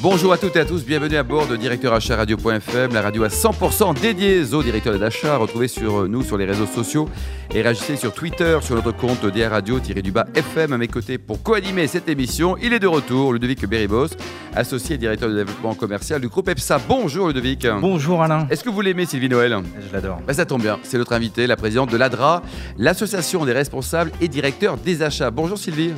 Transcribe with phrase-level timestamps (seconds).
[0.00, 3.24] Bonjour à toutes et à tous, bienvenue à bord de Directeur Achat Radio.fm, la radio
[3.24, 5.36] à 100% dédiée aux directeurs d'achat.
[5.36, 7.08] Retrouvez sur nous sur les réseaux sociaux
[7.52, 11.88] et réagissez sur Twitter, sur notre compte DR Radio-du-bas FM à mes côtés pour co-animer
[11.88, 12.56] cette émission.
[12.62, 14.06] Il est de retour, Ludovic Beribos,
[14.54, 16.78] associé et directeur de développement commercial du groupe EPSA.
[16.88, 17.66] Bonjour Ludovic.
[17.80, 18.46] Bonjour Alain.
[18.50, 19.56] Est-ce que vous l'aimez Sylvie Noël?
[19.84, 20.20] Je l'adore.
[20.24, 22.42] Bah, ça tombe bien, c'est notre invité, la présidente de l'ADRA,
[22.78, 25.32] l'association des responsables et directeurs des achats.
[25.32, 25.90] Bonjour Sylvie.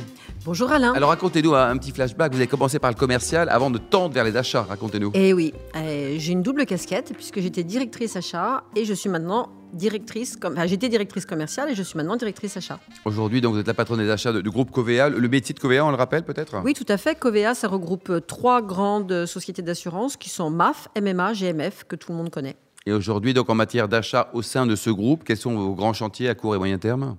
[0.43, 0.93] Bonjour Alain.
[0.93, 2.31] Alors racontez-nous un petit flashback.
[2.31, 4.63] Vous avez commencé par le commercial avant de tendre vers les achats.
[4.63, 5.11] Racontez-nous.
[5.13, 9.49] Eh oui, euh, j'ai une double casquette puisque j'étais directrice achat et je suis maintenant
[9.71, 10.37] directrice.
[10.37, 12.79] Com enfin, j'étais directrice commerciale et je suis maintenant directrice achat.
[13.05, 15.09] Aujourd'hui, donc vous êtes la patronne des achats du groupe Covea.
[15.09, 16.59] Le métier de Covea, on le rappelle peut-être?
[16.63, 17.13] Oui, tout à fait.
[17.13, 22.17] Covea, ça regroupe trois grandes sociétés d'assurance qui sont MAF, MMA, GMF, que tout le
[22.17, 22.55] monde connaît.
[22.87, 25.93] Et aujourd'hui, donc en matière d'achat au sein de ce groupe, quels sont vos grands
[25.93, 27.15] chantiers à court et moyen terme?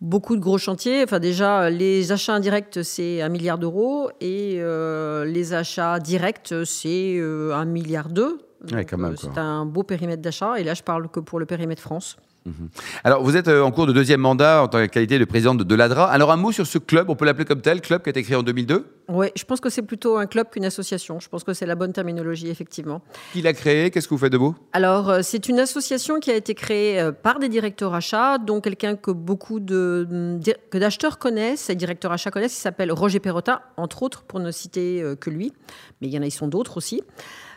[0.00, 1.02] Beaucoup de gros chantiers.
[1.02, 7.16] Enfin, déjà, les achats indirects, c'est un milliard d'euros et euh, les achats directs, c'est
[7.16, 8.38] euh, un milliard deux.
[8.72, 10.58] Ouais, euh, c'est un beau périmètre d'achat.
[10.58, 12.16] Et là, je parle que pour le périmètre France.
[12.46, 12.68] Mhm.
[13.02, 15.74] Alors, vous êtes en cours de deuxième mandat en tant que qualité de présidente de,
[15.74, 16.08] l'ADRA.
[16.10, 18.22] Alors, un mot sur ce club, on peut l'appeler comme tel, club qui a été
[18.22, 21.18] créé en 2002 Oui, je pense que c'est plutôt un club qu'une association.
[21.18, 23.02] Je pense que c'est la bonne terminologie, effectivement.
[23.32, 23.90] Qui l'a créé?
[23.90, 24.54] Qu'est-ce que vous faites de beau?
[24.72, 29.10] Alors, c'est une association qui a été créée par des directeurs achats, dont quelqu'un que
[29.10, 30.38] beaucoup de,
[30.70, 34.52] que d'acheteurs connaissent, et directeurs achats connaissent, il s'appelle Roger Perrotta, entre autres, pour ne
[34.52, 35.52] citer que lui.
[36.00, 37.02] Mais il y en a, ils sont d'autres aussi.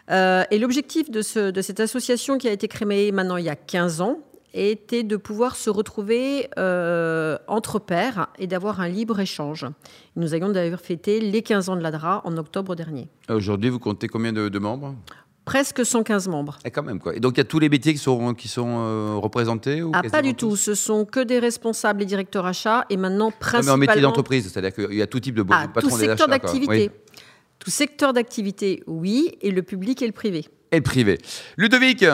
[0.10, 4.02] et l'objectif de, de cette association qui a été créée maintenant il y a 15
[4.02, 4.20] ans,
[4.54, 9.66] était de pouvoir se retrouver euh, entre pairs et d'avoir un libre échange.
[10.16, 13.10] Nous avions d'ailleurs fêté les 15 ans de l'ADRA en octobre dernier.
[13.30, 14.96] Aujourd'hui, vous comptez combien de, membres?
[15.46, 16.60] Presque 115 membres.
[16.66, 17.16] Et quand même, quoi.
[17.16, 19.92] Et donc, il y a tous les métiers qui sont, qui sont euh, représentés ou
[19.94, 20.56] ah, Pas du tout.
[20.56, 22.86] Ce sont que des responsables et directeurs achats.
[22.90, 23.78] Et maintenant, principalement.
[23.78, 26.92] mais en métier d'entreprise, c'est-à-dire qu'il y a tout type de ah, tout secteur d'activité.
[27.58, 29.38] Tout secteur d'activité, oui.
[29.42, 30.46] Et le public et le privé.
[30.72, 31.18] Et le privé.
[31.58, 32.06] Ludovic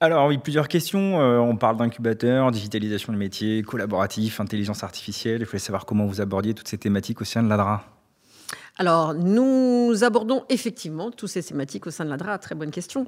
[0.00, 1.20] alors oui, plusieurs questions.
[1.20, 5.40] Euh, on parle d'incubateur, digitalisation des métiers, collaboratif, intelligence artificielle.
[5.40, 7.84] Il fallait savoir comment vous abordiez toutes ces thématiques au sein de l'ADRA.
[8.76, 13.06] Alors, nous abordons effectivement toutes ces thématiques au sein de l'ADRA, très bonne question,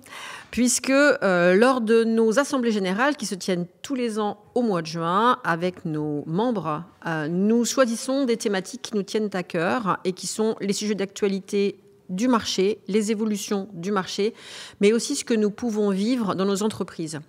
[0.52, 4.80] puisque euh, lors de nos assemblées générales qui se tiennent tous les ans au mois
[4.80, 9.98] de juin avec nos membres, euh, nous choisissons des thématiques qui nous tiennent à cœur
[10.04, 14.34] et qui sont les sujets d'actualité du marché, les évolutions du marché,
[14.80, 17.20] mais aussi ce que nous pouvons vivre dans nos entreprises.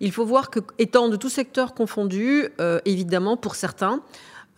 [0.00, 4.02] Il faut voir que, étant de tous secteurs confondus, euh, évidemment, pour certains,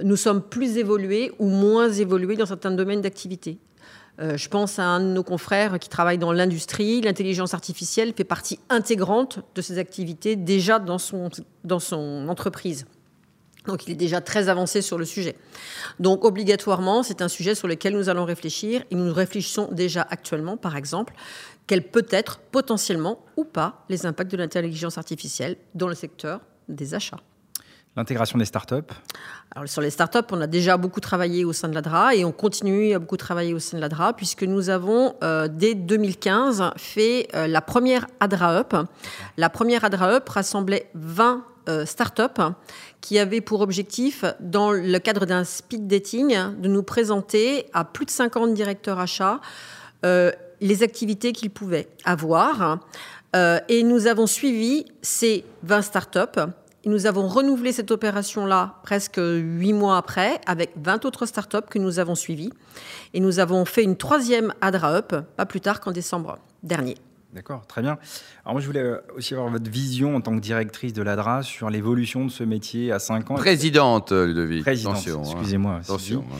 [0.02, 3.58] nous sommes plus évolués ou moins évolués dans certains domaines d'activité.
[4.20, 7.00] Euh, je pense à un de nos confrères qui travaille dans l'industrie.
[7.00, 11.30] L'intelligence artificielle fait partie intégrante de ses activités déjà dans son,
[11.64, 12.86] dans son entreprise.
[13.66, 15.36] Donc il est déjà très avancé sur le sujet.
[15.98, 20.56] Donc obligatoirement, c'est un sujet sur lequel nous allons réfléchir et nous réfléchissons déjà actuellement,
[20.56, 21.14] par exemple,
[21.66, 26.94] quels peut être potentiellement ou pas les impacts de l'intelligence artificielle dans le secteur des
[26.94, 27.20] achats.
[27.96, 28.92] L'intégration des startups
[29.66, 32.94] Sur les startups, on a déjà beaucoup travaillé au sein de l'ADRA et on continue
[32.94, 37.48] à beaucoup travailler au sein de l'ADRA puisque nous avons, euh, dès 2015, fait euh,
[37.48, 38.76] la première ADRA Up.
[39.36, 42.40] La première ADRA Up rassemblait 20 euh, start-up
[43.00, 48.06] qui avait pour objectif, dans le cadre d'un speed dating, de nous présenter à plus
[48.06, 49.40] de 50 directeurs achats
[50.02, 52.78] les activités qu'ils pouvaient avoir.
[53.34, 56.40] Et nous avons suivi ces 20 start-up.
[56.86, 61.98] Nous avons renouvelé cette opération-là presque huit mois après avec 20 autres start-up que nous
[61.98, 62.52] avons suivies.
[63.14, 66.96] Et nous avons fait une troisième ADRA Up, pas plus tard qu'en décembre dernier.
[67.32, 67.98] D'accord, très bien.
[68.44, 71.44] Alors moi, je voulais euh, aussi avoir votre vision en tant que directrice de l'ADRA
[71.44, 73.34] sur l'évolution de ce métier à 5 ans.
[73.34, 74.62] Présidente, Ludovic.
[74.62, 75.22] Présidente, hein.
[75.22, 75.76] excusez-moi.
[75.76, 76.24] Attention.
[76.32, 76.38] Hein.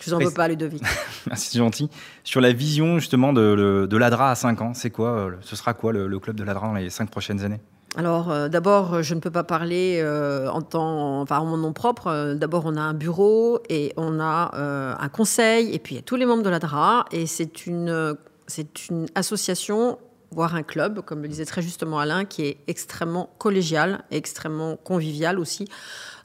[0.00, 0.82] Je vous en veux pas, Ludovic.
[1.26, 1.90] Merci, c'est gentil.
[2.24, 5.74] Sur la vision justement de, de l'ADRA à 5 ans, c'est quoi euh, Ce sera
[5.74, 7.60] quoi le, club de l'ADRA dans les 5 prochaines années?
[7.96, 12.34] Alors, euh, d'abord, je ne peux pas parler en, temps, enfin, en mon nom propre.
[12.34, 14.52] d'abord, on a un bureau et on a
[14.98, 17.06] un conseil, et puis il y a tous les membres de l'ADRA.
[17.10, 18.16] Et c'est une,
[18.46, 19.98] c'est une association
[20.32, 24.76] voire un club, comme le disait très justement Alain, qui est extrêmement collégial et extrêmement
[24.76, 25.66] convivial aussi.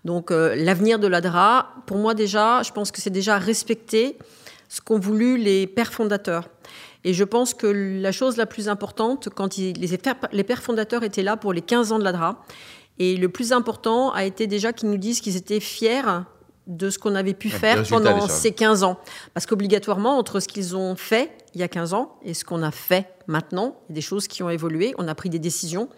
[0.04, 4.18] Donc euh, l'avenir de l'ADRA, pour moi déjà, je pense que c'est déjà respecter
[4.70, 6.50] ce qu'ont voulu les pères fondateurs.
[7.04, 11.24] Et je pense que la chose la plus importante, quand les, les pères fondateurs étaient
[11.24, 12.44] là pour les 15 ans de l'ADRA,
[12.98, 16.02] et le plus important a été déjà qu'ils nous disent qu'ils étaient fiers
[16.68, 18.98] de ce qu'on avait pu faire pendant ces 15 ans.
[19.34, 22.64] Parce qu'obligatoirement, entre ce qu'ils ont fait il y a 15 ans et ce qu'on
[22.64, 23.78] a fait maintenant.
[23.88, 25.90] Il y a des choses qui ont évolué, on a pris des décisions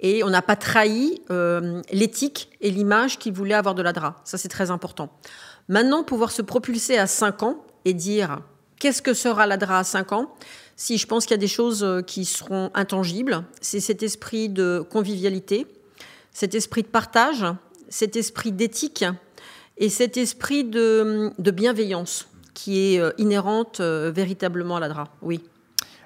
[0.00, 4.16] et on n'a pas trahi euh, l'éthique et l'image qu'il voulait avoir de l'ADRA.
[4.24, 5.10] Ça, c'est très important.
[5.68, 8.40] Maintenant, pouvoir se propulser à 5 ans et dire
[8.78, 10.34] qu'est-ce que sera l'ADRA à 5 ans
[10.76, 14.48] Si je pense qu'il y a des choses euh, qui seront intangibles, c'est cet esprit
[14.48, 15.66] de convivialité,
[16.32, 17.44] cet esprit de partage,
[17.88, 19.04] cet esprit d'éthique
[19.78, 25.08] et cet esprit de, de bienveillance qui est euh, inhérente euh, véritablement à l'ADRA.
[25.22, 25.40] Oui.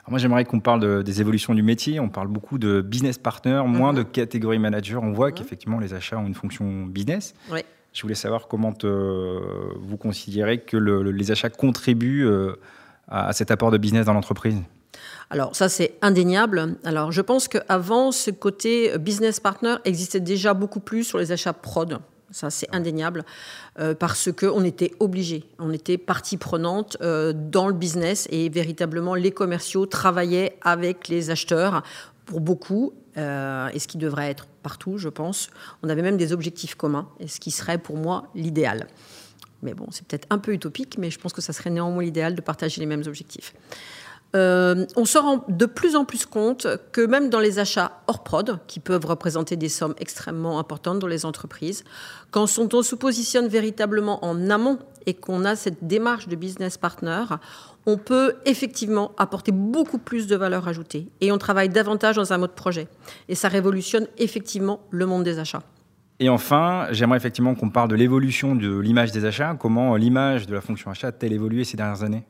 [0.09, 2.01] moi, j'aimerais qu'on parle des évolutions du métier.
[2.01, 3.99] On parle beaucoup de business partner, moins mhm.
[3.99, 5.03] de catégorie manager.
[5.03, 5.35] On voit mhm.
[5.35, 7.35] qu'effectivement, les achats ont une fonction business.
[7.51, 7.61] Oui.
[7.99, 12.53] Je voulais savoir comment vous considérez que les achats contribuent euh,
[13.09, 14.55] à, cet apport de business dans l'entreprise?
[15.31, 16.77] Alors ça c'est indéniable.
[16.85, 21.53] Alors je pense qu'avant ce côté business partner existait déjà beaucoup plus sur les achats
[21.53, 21.99] prod.
[22.31, 23.25] Ça, c'est indéniable,
[23.79, 29.15] euh, parce qu'on était obligé, on était partie prenante euh, dans le business et véritablement
[29.15, 31.83] les commerciaux travaillaient avec les acheteurs
[32.27, 35.51] pour beaucoup, euh, et ce qui devrait être partout, je pense.
[35.83, 38.87] On avait même des objectifs communs, et ce qui serait pour moi l'idéal.
[39.63, 42.35] Mais bon, c'est peut-être un peu utopique, mais je pense que ça serait néanmoins l'idéal
[42.35, 43.55] de partager les mêmes objectifs.
[44.37, 48.23] Euh, on se rend de plus en plus compte que même dans les achats hors
[48.23, 51.83] prod, qui peuvent représenter des sommes extrêmement importantes dans les entreprises,
[52.31, 57.25] quand on se positionne véritablement en amont et qu'on a cette démarche de business partner,
[57.89, 62.37] on peut effectivement apporter beaucoup plus de valeur ajoutée et on travaille davantage dans un
[62.37, 62.87] mode projet.
[63.31, 65.63] Et ça révolutionne effectivement le monde des achats.
[66.21, 69.57] Et enfin, j'aimerais effectivement qu'on parle de l'évolution de l'image des achats.
[69.59, 72.25] Comment l'image de la fonction achat a-t-elle évolué ces dernières années?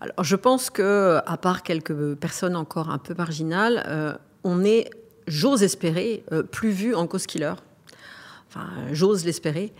[0.00, 4.14] Alors, je pense que, à part quelques personnes encore un peu marginales, euh,
[4.44, 4.90] on est,
[5.26, 7.54] j'ose espérer, euh, plus vu en co-skiller.
[8.48, 9.72] Enfin, j'ose l'espérer,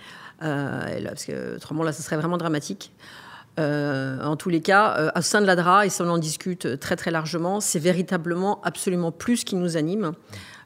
[0.42, 2.92] euh, parce que autrement là, ce serait vraiment dramatique.
[3.58, 7.10] En tous les cas, au sein de l'ADRA, et ça on en discute très très
[7.10, 10.12] largement, c'est véritablement absolument plus qui nous anime.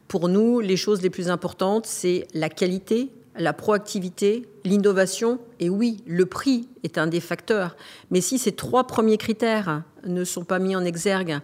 [0.08, 6.02] Pour nous, les choses les plus importantes, c'est la qualité, la proactivité, l'innovation, et oui,
[6.06, 7.76] le prix est un des facteurs.
[8.10, 11.38] Mais si ces trois premiers critères ne sont pas mis en exergue,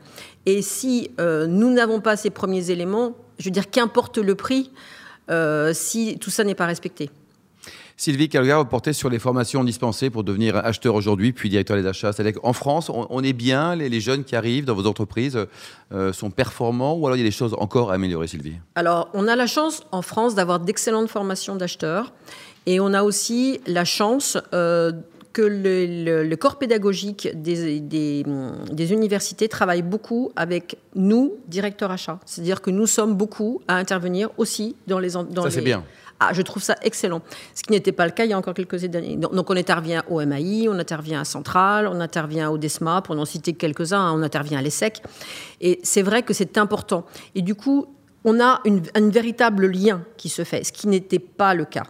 [0.47, 4.71] et si euh, nous n'avons pas ces premiers éléments, je veux dire, qu'importe le prix,
[5.31, 7.11] euh, si tout ça n'est pas respecté.
[8.01, 11.77] Sylvie, quel regard vous portez sur les formations dispensées pour devenir acheteur aujourd'hui, puis directeur
[11.77, 15.37] des achats C'est-à-dire qu'en France, on, est bien, les, jeunes qui arrivent dans vos entreprises
[15.93, 18.55] euh, sont performants, ou alors il y a des choses encore à améliorer, Sylvie?
[18.77, 22.13] Alors, on a la chance en France d'avoir d'excellentes formations d'acheteurs,
[22.67, 24.93] et on a aussi la chance euh,
[25.33, 32.21] que le, corps pédagogique des, des, universités travaille beaucoup avec nous, directeurs achats.
[32.27, 35.11] C'est-à-dire que nous sommes beaucoup à intervenir aussi dans les...
[35.11, 35.83] Dans Ça, c'est bien.
[36.21, 37.23] Ah, je trouve ça excellent.
[37.55, 39.17] Ce qui n'était pas le cas il y a encore quelques années.
[39.17, 43.25] Donc, on intervient au MAI, on intervient à Centrale, on intervient au DESMA, pour n'en
[43.25, 45.03] citer quelques-uns, hein, on intervient à l'ESSEC.
[45.61, 47.05] Et c'est vrai que c'est important.
[47.35, 47.87] Et du coup,
[48.29, 48.61] on a
[48.95, 51.85] un véritable lien qui se fait, ce qui n'était pas le cas.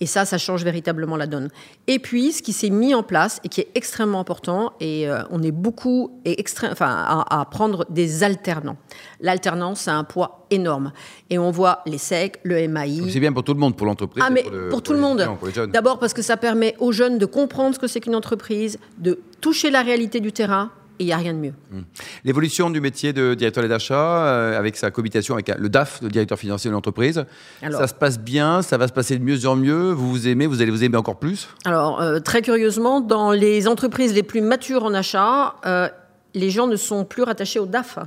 [0.00, 1.48] Et ça, ça change véritablement la donne.
[1.86, 5.22] Et puis, ce qui s'est mis en place et qui est extrêmement important, et euh,
[5.30, 6.36] on est beaucoup et
[6.70, 8.76] enfin, à, prendre des alternants.
[9.20, 10.92] L'alternance a un poids énorme.
[11.30, 13.10] Et on voit les SEC, le MAI.
[13.10, 14.22] C'est bien pour tout le monde, pour l'entreprise.
[14.26, 15.26] Ah, mais pour, tout le monde.
[15.72, 19.20] D'abord parce que ça permet aux jeunes de comprendre ce que c'est qu'une entreprise, de
[19.40, 21.52] toucher la réalité du terrain, il n'y a rien de mieux.
[21.70, 21.82] Hmm.
[22.24, 26.38] L'évolution du métier de directeur d'achat, euh, avec sa cohabitation avec le DAF, le directeur
[26.38, 27.24] financier de l'entreprise,
[27.60, 30.46] ça se passe bien, ça va se passer de mieux en mieux, vous vous aimez,
[30.46, 31.48] vous allez vous aimer encore plus?
[31.64, 35.88] Alors, euh, très curieusement, dans les entreprises les plus matures en achat, euh,
[36.34, 37.98] les gens ne sont plus rattachés au DAF,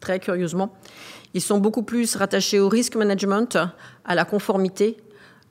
[0.00, 0.74] très curieusement.
[1.34, 3.58] Ils sont beaucoup plus rattachés au risk management,
[4.04, 4.96] à la conformité,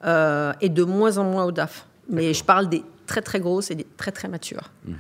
[0.04, 1.86] et de moins en moins au DAF.
[2.10, 4.70] Mais je parle des très très grosses et des très très matures.
[4.86, 4.96] Mhm.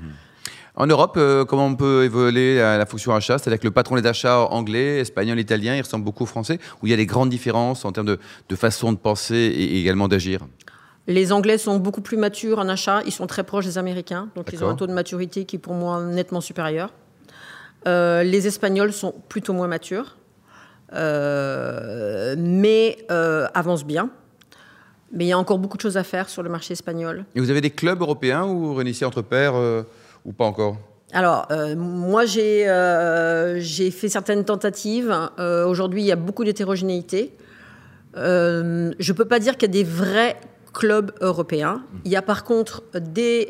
[0.79, 3.39] En Europe, euh, comment on peut évoluer la, fonction achat?
[3.39, 6.87] C'est-à-dire que le patron des achats anglais, espagnol, italien, il ressemble beaucoup au français, où
[6.87, 10.41] il y a des grandes différences en termes de, façon de penser et, également d'agir?
[11.07, 14.49] Les Anglais sont beaucoup plus matures en achat, ils sont très proches des Américains, donc
[14.53, 16.93] ils ont un taux de maturité qui est pour moi nettement supérieur.
[17.87, 20.17] Euh, les Espagnols sont plutôt moins matures,
[20.93, 24.11] euh, mais avancent bien.
[25.11, 27.23] Mais il y a encore beaucoup de choses à faire sur le marché espagnol.
[27.33, 29.55] Et vous avez des clubs européens où vous réunissez entre pairs
[30.27, 30.77] ou pas encore?
[31.13, 35.15] Alors, euh, moi, euh, j'ai fait certaines tentatives.
[35.39, 37.33] Euh, aujourd'hui, il y a beaucoup d'hétérogénéité.
[38.15, 38.21] je
[38.93, 40.39] ne peux pas dire qu'il y a des vrais
[40.73, 41.83] clubs européens.
[42.03, 43.49] Il y a par contre des,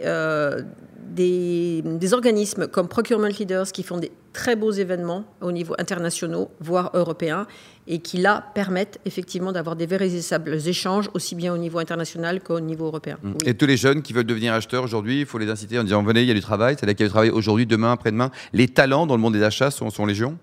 [1.17, 6.51] des, des organismes comme Procurement Leaders qui font des très beaux événements au niveau internationaux,
[6.59, 7.47] voire européens,
[7.87, 12.59] et qui là permettent effectivement d'avoir des véritables échanges aussi bien au niveau international qu'au
[12.59, 13.17] niveau européen.
[13.23, 13.31] Mm.
[13.31, 13.49] Oui.
[13.49, 16.03] Et tous les jeunes qui veulent devenir acheteurs aujourd'hui, il faut les inciter en disant
[16.03, 16.75] venez, il y a du travail.
[16.77, 18.29] C'est-à-dire qu'il y a du travail aujourd'hui, demain, après-demain.
[18.53, 20.37] Les talents dans le monde des achats sont, sont légion?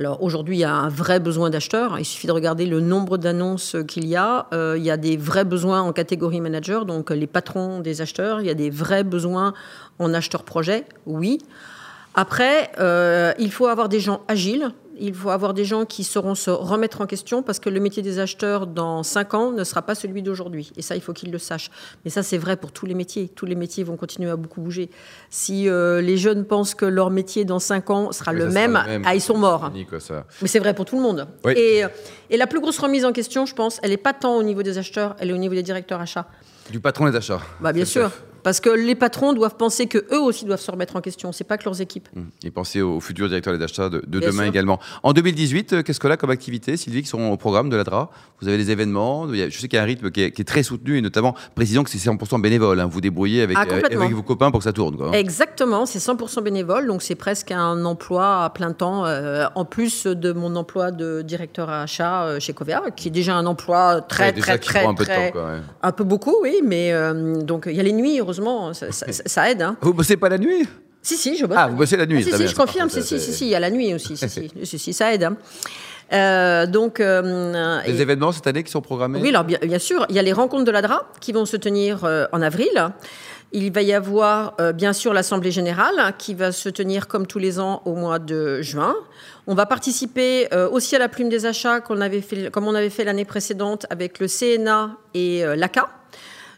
[0.00, 2.00] Alors aujourd'hui, il y a un vrai besoin d'acheteurs.
[2.00, 4.48] Il suffit de regarder le nombre d'annonces qu'il y a.
[4.52, 8.40] Euh, il y a des vrais besoins en catégorie manager, donc les patrons des acheteurs.
[8.40, 9.54] Il y a des vrais besoins
[10.00, 11.38] en acheteur projet, oui.
[12.14, 14.70] Après, euh, il faut avoir des gens agiles.
[14.98, 18.02] Il faut avoir des gens qui sauront se remettre en question parce que le métier
[18.02, 20.72] des acheteurs dans 5 ans ne sera pas celui d'aujourd'hui.
[20.76, 21.70] Et ça, il faut qu'ils le sachent.
[22.04, 23.28] Mais ça, c'est vrai pour tous les métiers.
[23.28, 24.90] Tous les métiers vont continuer à beaucoup bouger.
[25.30, 28.80] Si euh, les jeunes pensent que leur métier dans 5 ans sera, le, sera même,
[28.86, 29.02] le même.
[29.06, 29.70] ah, ils sont morts.
[29.72, 30.26] Fini, quoi, ça.
[30.42, 31.26] Mais c'est vrai pour tout le monde.
[31.44, 31.54] Oui.
[31.56, 31.82] Et,
[32.30, 34.62] et la plus grosse remise en question, je pense, elle n'est pas tant au niveau
[34.62, 36.26] des acheteurs, elle est au niveau des directeurs achats.
[36.70, 37.40] Du patron des achats.
[37.60, 38.10] Bah, bien sûr.
[38.44, 41.32] Parce que les patrons doivent penser que eux aussi doivent se remettre en question.
[41.32, 42.08] C'est pas que leurs équipes.
[42.14, 42.22] Mm.
[42.44, 44.44] Et pensez aux futurs directeurs des achats de, de demain sûr.
[44.44, 44.78] également.
[45.02, 48.10] En 2018, euh, qu'est-ce que là comme activité, Sylvie, qui sont au programme de l'ADRA
[48.40, 50.44] Vous avez des événements Je sais qu'il y a un rythme qui est, qui est
[50.44, 52.78] très soutenu et notamment précisant que c'est 100% bénévole.
[52.80, 52.86] hein.
[52.86, 54.96] Vous débrouillez avec, Ah, euh, avec vos copains pour que ça tourne.
[54.96, 55.08] Quoi.
[55.08, 55.12] hein.
[55.12, 60.06] Exactement, c'est 100% bénévole, donc c'est presque un emploi à plein temps, euh, en plus
[60.06, 64.02] de mon emploi de directeur à achat euh, chez Covea, qui est déjà un emploi
[64.02, 65.32] très, Ouais, très, très, un peu très- temps.
[65.32, 65.58] Quoi, ouais.
[65.82, 68.33] un peu beaucoup, oui, mais euh, donc il y a les nuits, heureusement,
[68.72, 69.62] ça, ça- ça aide.
[69.62, 69.76] hein.
[69.80, 70.66] Vous bossez pas la nuit?
[71.02, 71.56] Si, si, je bosse.
[71.60, 72.18] Ah, vous bossez la nuit.
[72.20, 73.92] Ah, si, si, bien, je confirme, si, si, si, si, il y a la nuit
[73.94, 75.24] aussi, si, si, si, si, ça aide.
[75.24, 75.36] hein.
[76.12, 79.20] Euh, donc, euh, et- événements cette année qui sont programmés?
[79.20, 81.56] Oui, alors bien, bien sûr, il y a les rencontres de l'ADRA qui vont se
[81.56, 82.70] tenir euh, en avril.
[83.52, 87.38] Il va y avoir bien sûr l'Assemblée générale hein, qui va se tenir comme tous
[87.38, 88.96] les ans au mois de juin.
[89.46, 92.90] On va participer aussi à la plume des achats qu'on avait fait, comme on avait
[92.90, 95.88] fait l'année précédente avec le CNA et l'ACA.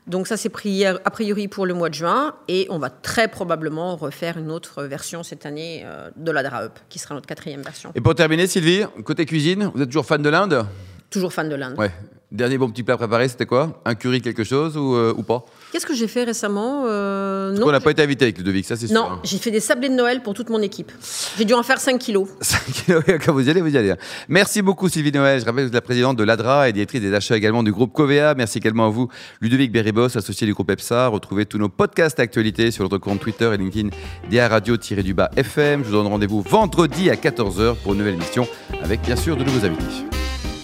[0.07, 3.27] Donc ça c'est pris a priori pour le mois de juin et on va très
[3.27, 7.63] probablement refaire une autre version cette année euh, de l'ADRA Up qui sera notre quatrième
[7.63, 7.91] version.
[7.95, 10.65] Et pour terminer, Sylvie, côté cuisine, vous êtes toujours fan de l'Inde?
[11.11, 11.77] Toujours fan de l'Inde.
[11.77, 11.91] Ouais.
[12.31, 13.81] Dernier bon petit plat préparé, c'était quoi?
[13.85, 15.45] Un curry quelque chose ou, euh, ou pas?
[15.77, 18.65] Qu'est-ce que j'ai fait récemment Euh, Parce non, qu'on n'a pas été invité avec Ludovic,
[18.65, 18.95] ça c'est sûr.
[18.97, 19.21] Non, hein.
[19.25, 20.91] j'ai fait des sablés de Noël pour toute mon équipe.
[21.37, 22.29] J'ai dû en faire 5 kilos.
[22.41, 23.91] 5 kilos, quand vous y allez, vous y allez.
[23.91, 23.97] hein.
[24.31, 25.39] Merci beaucoup Sylvie Noël.
[25.39, 27.73] Je rappelle que vous êtes la présidente de l'ADRA et directrice des achats également du
[27.73, 28.33] groupe Covea.
[28.35, 29.09] Merci également à vous,
[29.43, 31.09] Ludovic Berribos, associé du groupe EPSA.
[31.09, 33.91] Retrouvez tous nos podcasts actualités sur notre compte Twitter et LinkedIn
[34.31, 35.83] DA Radio-du-bas FM.
[35.85, 38.49] Je vous donne rendez-vous vendredi à 14h pour une nouvelle émission
[38.83, 39.85] avec bien sûr de nouveaux invités.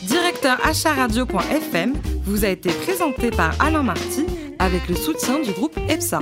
[0.05, 1.93] Directeur acharadio.fm
[2.25, 4.25] vous a été présenté par Alain Marty
[4.63, 6.21] avec le soutien du groupe EPSA.